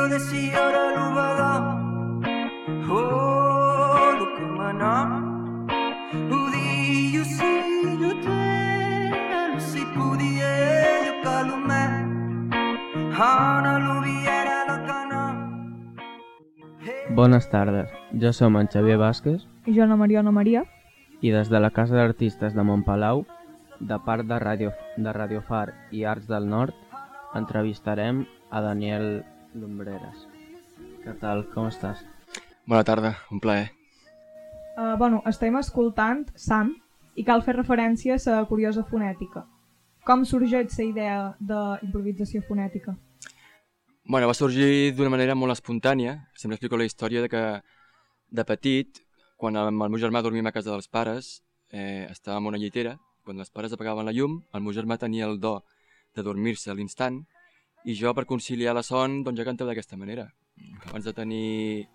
[0.00, 1.76] Dio desidera l'ubadà
[2.88, 4.94] Oh, lo que mana.
[6.10, 7.52] Udio si
[8.00, 10.48] lo te si pudie
[11.04, 11.82] lo calume
[13.12, 15.22] Hana lo viera lo cana.
[17.10, 19.46] Bones tardes, jo som en Xavier Vázquez.
[19.66, 20.64] I jo, la Mariona Maria.
[21.20, 23.26] i des de la Casa d'Artistes de Montpalau,
[23.80, 26.72] de part de Radio, de Radio Far i Arts del Nord,
[27.34, 30.26] entrevistarem a Daniel Lumbreras.
[31.02, 32.02] Què tal, com estàs?
[32.68, 33.70] Bona tarda, un plaer.
[34.76, 36.74] Uh, bueno, estem escoltant Sam
[37.18, 39.44] i cal fer referència a la curiosa fonètica.
[40.06, 42.94] Com sorgeix la idea d'improvisació fonètica?
[44.06, 46.16] Bueno, va sorgir d'una manera molt espontània.
[46.34, 47.42] Sempre explico la història de que
[48.30, 49.02] de petit,
[49.36, 51.40] quan amb el meu germà dormíem a casa dels pares,
[51.72, 55.26] eh, estàvem en una llitera, quan els pares apagaven la llum, el meu germà tenia
[55.26, 55.60] el do
[56.16, 57.20] de dormir-se a l'instant
[57.84, 60.28] i jo, per conciliar la son, doncs ja cantava d'aquesta manera.
[60.88, 61.88] Abans de tenir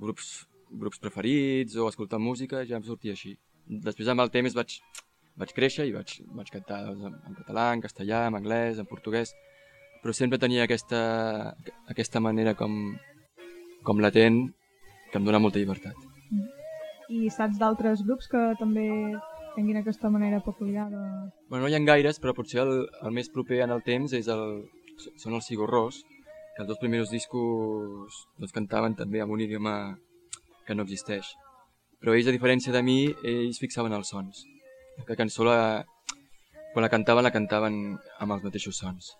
[0.00, 3.36] grups, grups preferits o escoltar música, ja em sortia així.
[3.66, 4.76] Després, amb el temps, vaig,
[5.40, 8.88] vaig créixer i vaig, vaig cantar doncs, en, en català, en castellà, en anglès, en
[8.90, 9.32] portuguès,
[10.02, 11.00] però sempre tenia aquesta,
[11.92, 12.76] aquesta manera com,
[13.86, 14.44] com latent
[15.10, 15.96] que em dona molta llibertat.
[17.08, 18.86] I saps d'altres grups que també
[19.56, 21.02] tinguin aquesta manera peculiar de...
[21.48, 24.28] Bueno, no hi ha gaires, però potser el, el més proper en el temps és
[24.28, 24.66] el,
[25.16, 26.02] són els Sigurrós,
[26.56, 29.76] que els dos primers discos doncs, cantaven també en un idioma
[30.66, 31.34] que no existeix.
[32.00, 34.44] Però ells, a diferència de mi, ells fixaven els sons.
[35.08, 35.84] La cançó, la,
[36.72, 37.80] quan la cantaven, la cantaven
[38.20, 39.12] amb els mateixos sons.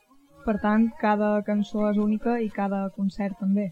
[0.47, 3.71] Per tant, cada cançó és única i cada concert també.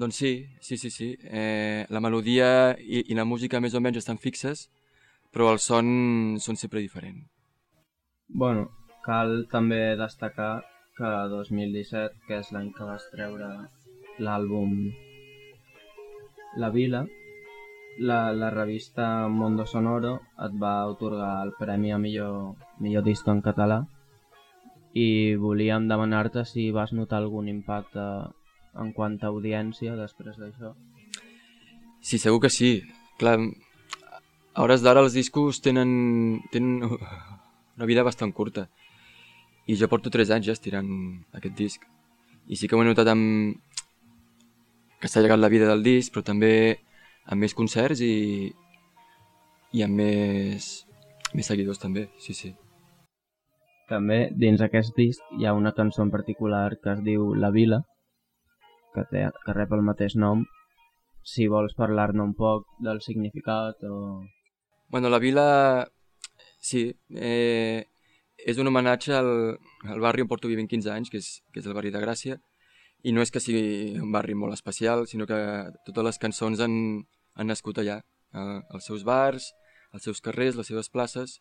[0.00, 0.32] Doncs sí,
[0.64, 1.08] sí, sí, sí.
[1.22, 4.66] Eh, la melodia i, i la música més o menys estan fixes,
[5.30, 7.20] però el son són sempre diferent.
[8.28, 8.70] Bueno,
[9.04, 10.62] cal també destacar
[10.96, 13.48] que 2017, que és l'any que vas treure
[14.20, 14.76] l'àlbum
[16.60, 17.06] La Vila,
[17.98, 20.14] la, la revista Mondo Sonoro
[20.46, 23.82] et va otorgar el premi a millor, millor disc en català
[24.92, 28.04] i volíem demanar-te si vas notar algun impacte
[28.82, 30.74] en quant a audiència després d'això.
[32.00, 32.82] Sí, segur que sí.
[33.20, 33.38] Clar,
[34.52, 38.68] a hores d'ara els discos tenen, tenen una vida bastant curta.
[39.66, 40.88] I jo porto 3 anys ja estirant
[41.38, 41.84] aquest disc.
[42.48, 43.58] I sí que ho he notat amb...
[45.00, 46.78] que s'ha llegat la vida del disc, però també
[47.26, 48.50] amb més concerts i,
[49.72, 50.68] i amb més,
[51.34, 52.52] més seguidors també, sí, sí.
[53.90, 57.82] També dins aquest disc hi ha una cançó en particular que es diu La Vila,
[58.94, 60.44] que, té, que rep el mateix nom.
[61.22, 64.22] Si vols parlar-ne un poc del significat o...
[64.92, 65.44] Bueno, la vila,
[66.60, 66.82] sí,
[67.14, 67.86] eh,
[68.46, 69.30] és un homenatge al,
[69.86, 72.38] al barri on porto vivint 15 anys, que és, que és el barri de Gràcia,
[73.02, 75.38] i no és que sigui un barri molt especial, sinó que
[75.86, 76.74] totes les cançons han,
[77.34, 78.00] han nascut allà,
[78.34, 79.52] eh, els seus bars,
[79.92, 81.40] els seus carrers, les seves places,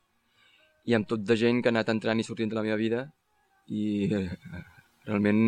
[0.85, 3.05] i amb tot de gent que ha anat entrant i sortint de la meva vida,
[3.69, 4.27] i eh,
[5.05, 5.43] realment,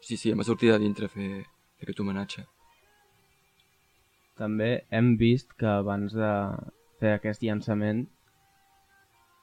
[0.00, 1.30] sí, sí, m'ha sortit de dintre fer,
[1.76, 2.46] fer aquest homenatge.
[4.38, 6.32] També hem vist que abans de
[7.00, 8.06] fer aquest llançament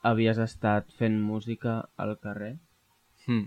[0.06, 2.54] havies estat fent música al carrer.
[3.26, 3.46] Hmm.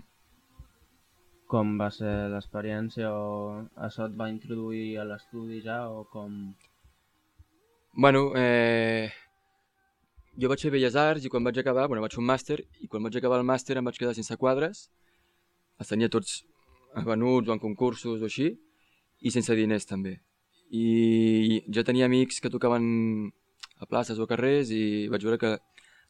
[1.50, 6.36] Com va ser l'experiència o això et va introduir a l'estudi ja o com...
[7.96, 9.10] Bueno, eh,
[10.38, 12.86] jo vaig fer Belles Arts i quan vaig acabar, bueno, vaig fer un màster i
[12.92, 14.86] quan vaig acabar el màster em vaig quedar sense quadres,
[15.80, 16.42] els tenia tots
[17.06, 18.52] venuts o en concursos o així,
[19.20, 20.18] i sense diners també.
[20.70, 22.86] I jo tenia amics que tocaven
[23.80, 25.56] a places o carrers i vaig veure que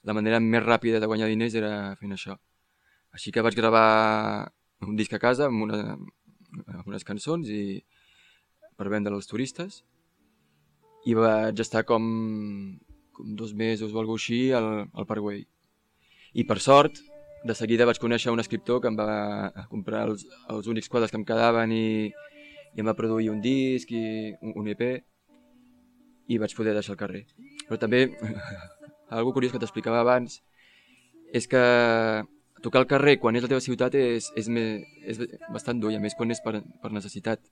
[0.05, 2.37] la manera més ràpida de guanyar diners era fent això.
[3.13, 4.51] Així que vaig gravar
[4.87, 7.81] un disc a casa amb, una, amb unes cançons i
[8.79, 9.83] per vendre als turistes
[11.09, 12.05] i vaig estar com,
[13.17, 15.45] com dos mesos o alguna així al, al Paraguay.
[16.33, 17.01] I per sort,
[17.45, 21.19] de seguida vaig conèixer un escriptor que em va comprar els, els únics quadres que
[21.21, 22.11] em quedaven i,
[22.77, 24.05] i em va produir un disc i
[24.41, 24.85] un, un EP
[26.31, 27.25] i vaig poder deixar el carrer.
[27.67, 28.05] Però també,
[29.11, 30.41] algo curiós que t'explicava abans,
[31.33, 31.63] és que
[32.63, 34.65] tocar al carrer quan és la teva ciutat és, és, me,
[35.09, 35.21] és
[35.55, 37.43] bastant dur, i a més quan és per, per necessitat.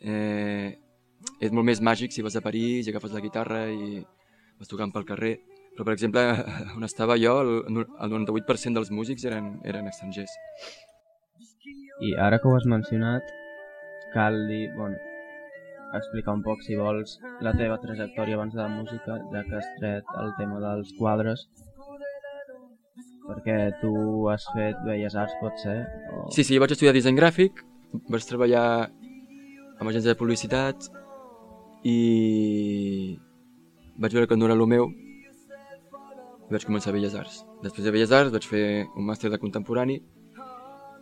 [0.00, 0.76] Eh,
[1.42, 4.00] és molt més màgic si vas a París i agafes la guitarra i
[4.58, 5.36] vas tocant pel carrer.
[5.76, 6.22] Però, per exemple,
[6.76, 10.32] on estava jo, el, el 98% dels músics eren, eren estrangers.
[12.06, 13.28] I ara que ho has mencionat,
[14.12, 14.96] cal dir, bueno,
[16.00, 19.70] explicar un poc, si vols, la teva trajectòria abans de la música, ja que has
[19.78, 21.46] tret el tema dels quadres,
[23.26, 23.92] perquè tu
[24.32, 25.78] has fet Belles Arts, pot ser?
[26.12, 26.26] O...
[26.34, 27.64] Sí, sí, jo vaig estudiar disseny gràfic,
[28.12, 30.88] vaig treballar amb agència de publicitat
[31.86, 33.18] i
[33.96, 34.88] vaig veure que no era el meu
[36.46, 37.42] i vaig començar a Belles Arts.
[37.64, 39.98] Després de Belles Arts vaig fer un màster de contemporani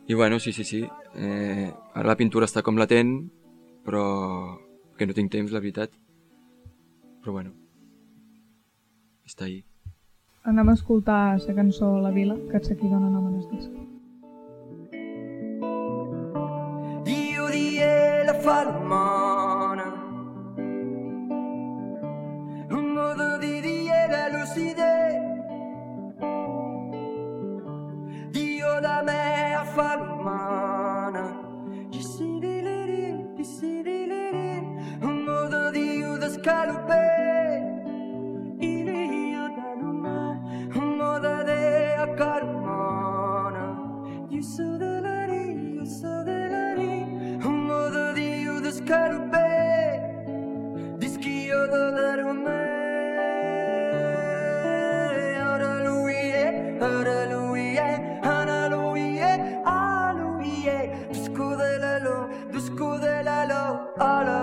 [0.06, 0.82] i bueno, sí, sí, sí.
[1.16, 3.14] Eh, ara la pintura està com latent,
[3.86, 4.04] però
[4.98, 5.94] que no tinc temps, la veritat.
[7.22, 7.54] Però bueno,
[9.26, 9.62] està ahí.
[10.44, 13.70] Anem a escoltar la cançó La Vila, que és aquí dona nom al disc.
[17.08, 17.92] Dio die
[18.28, 19.23] la falmana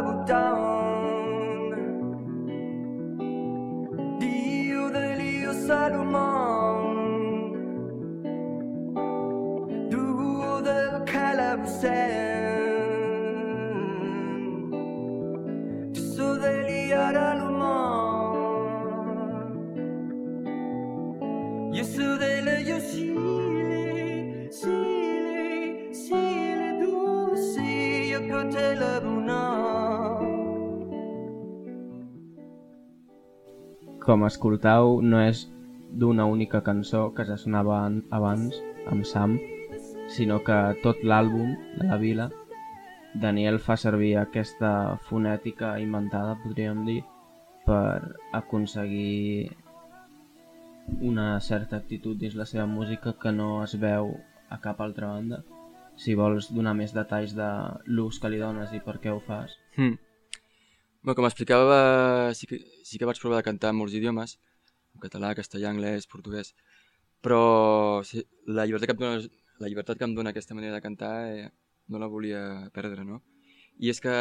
[0.02, 1.76] Alla buttown
[4.18, 6.90] Dio dell'io Salomon.
[9.90, 12.50] Duo del Calabusen.
[15.94, 17.70] Tu so degli Aralumon
[21.74, 29.00] Io so delle io sili, sili, sili dulci Io te la
[34.06, 35.44] Com escoltau, no és
[36.02, 38.58] d'una única cançó que ja sonava an- abans,
[38.90, 39.38] amb Sam,
[40.10, 42.30] sinó que tot l'àlbum de la vila,
[43.14, 47.02] Daniel fa servir aquesta fonètica inventada, podríem dir,
[47.66, 49.52] per aconseguir
[51.02, 54.16] una certa actitud dins la seva música que no es veu
[54.50, 55.44] a cap altra banda.
[55.96, 57.50] Si vols donar més detalls de
[57.86, 59.54] l'ús que li dones i per què ho fas.
[59.78, 60.00] Hmm.
[61.02, 64.36] Bé, com explicava, sí que, sí que vaig provar de cantar en molts idiomes,
[64.94, 66.52] en català, castellà, anglès, portuguès,
[67.26, 69.24] però sí, la, llibertat que dona,
[69.64, 71.48] la llibertat que em dona aquesta manera de cantar eh,
[71.90, 72.42] no la volia
[72.76, 73.18] perdre, no?
[73.82, 74.14] I és que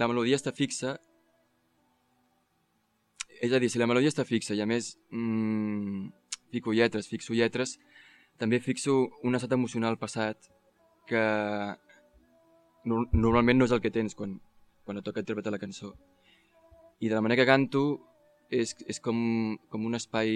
[0.00, 0.94] la melodia està fixa,
[3.44, 6.06] és a dir, si la melodia està fixa i a més mmm,
[6.56, 7.76] fico lletres, fixo lletres,
[8.40, 8.96] també fixo
[9.28, 10.48] un estat emocional passat
[11.10, 11.26] que
[12.88, 14.38] no, normalment no és el que tens quan,
[14.84, 15.92] quan et toca interpretar la cançó.
[17.00, 17.82] I de la manera que canto
[18.50, 20.32] és, és com, com un espai,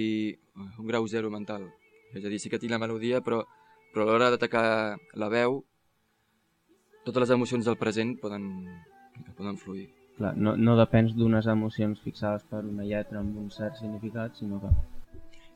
[0.56, 1.68] un grau zero mental.
[2.14, 3.42] És a dir, sí que tinc la melodia, però,
[3.92, 4.66] però a l'hora d'atacar
[5.14, 5.60] la veu,
[7.04, 8.48] totes les emocions del present poden,
[9.38, 9.88] poden fluir.
[10.16, 14.62] Clar, no, no depens d'unes emocions fixades per una lletra amb un cert significat, sinó
[14.62, 14.72] que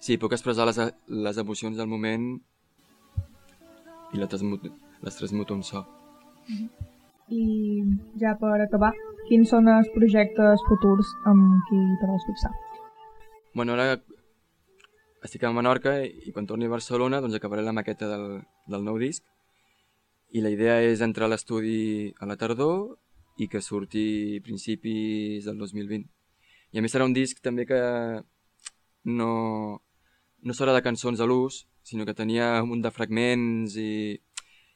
[0.01, 0.79] Sí, puc expressar les,
[1.13, 2.23] les emocions del moment
[4.15, 4.71] i les transmuto,
[5.05, 5.83] les transmuto en so.
[7.31, 7.43] I
[8.19, 8.91] ja per acabar,
[9.29, 12.51] quins són els projectes futurs amb qui te vols fixar?
[13.55, 14.01] Bueno, ara
[15.23, 18.99] estic a Menorca i quan torni a Barcelona doncs acabaré la maqueta del, del nou
[18.99, 19.23] disc
[20.33, 22.97] i la idea és entrar a l'estudi a la tardor
[23.43, 26.07] i que surti a principis del 2020.
[26.75, 27.81] I a més serà un disc també que
[29.11, 29.33] no,
[30.43, 34.19] no serà de cançons a l'ús, sinó que tenia un munt de fragments i,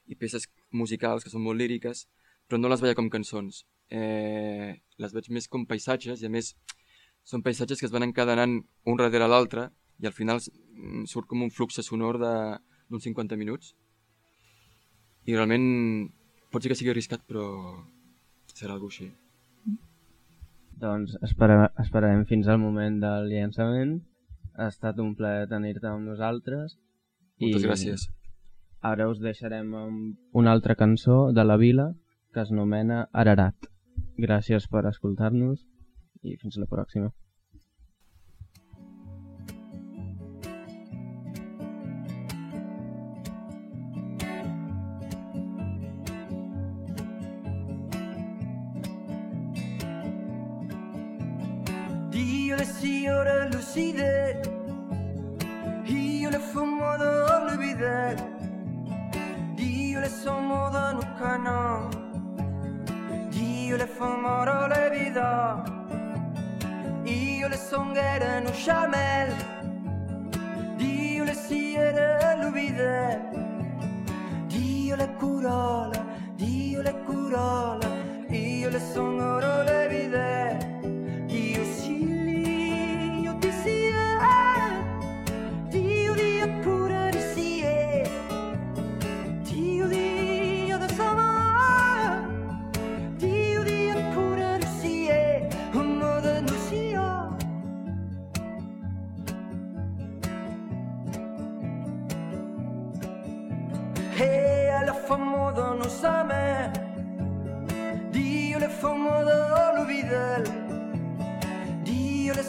[0.07, 2.07] i peces musicals que són molt líriques,
[2.55, 3.65] però no les veia com cançons.
[3.91, 6.53] Eh, les veig més com paisatges i a més
[7.27, 9.65] són paisatges que es van encadenant un darrere l'altre
[9.99, 13.73] i al final mm, surt com un flux sonor de- d'uns 50 minuts.
[15.27, 15.67] I realment
[16.53, 17.43] pot ser que sigui arriscat, però
[18.55, 19.11] serà alguna així.
[20.79, 23.97] Doncs espera, esperarem fins al moment del llançament.
[24.55, 26.77] Ha estat un plaer tenir-te amb nosaltres.
[27.43, 28.07] Moltes gràcies.
[28.85, 31.89] Ara us deixarem amb una altra cançó de la vila
[32.35, 33.69] que es nomena Ararat.
[34.19, 35.61] Gràcies per escoltar-nos
[36.27, 37.13] i fins la pròxima.
[52.11, 54.13] Dio le signore lucide,
[55.87, 58.17] io le fumo le vide,
[59.55, 62.04] Dio le sono da nucana,
[63.97, 65.63] Dio le vita,
[67.05, 69.33] io le songhere no chamel,
[70.77, 73.21] Dio le siere le vide,
[74.49, 77.89] Dio le curola, Dio le curola,
[78.31, 79.84] io le sono le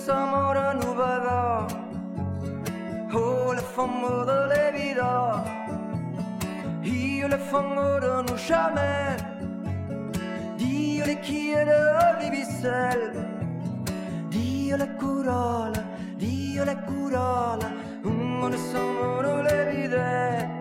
[0.06, 1.66] samora nu vada
[3.12, 5.14] Oh le fango de le vida
[6.84, 9.18] Io le fango de nu jamais
[10.58, 11.80] Dio le quiere
[12.20, 13.02] di bisel
[14.30, 15.82] Dio le curola
[16.18, 17.68] Dio le curola.
[18.04, 20.55] Un le samora le vide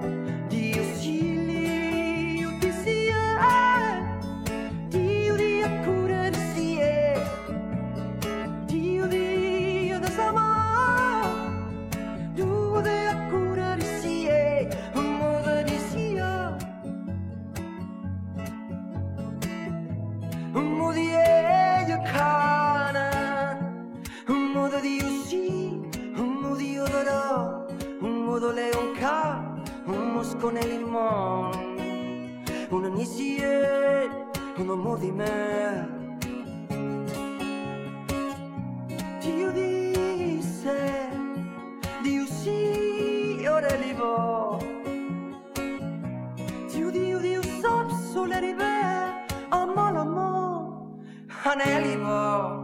[28.45, 29.43] un modo leon ca
[29.87, 34.11] un mosco nel limone un anisie
[34.57, 36.03] un uomo di me
[39.21, 41.09] Dio disse,
[42.03, 44.59] Dio sì, ora li vo.
[46.71, 50.99] Dio, Dio, Dio, sop sole rive, amo l'amo,
[51.45, 52.64] anelivo.